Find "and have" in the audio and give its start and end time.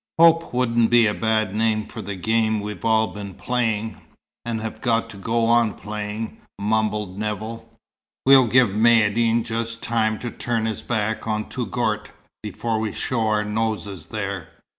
4.43-4.81